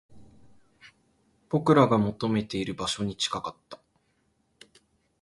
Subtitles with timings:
[1.49, 3.79] 僕らが求めている場所に近かった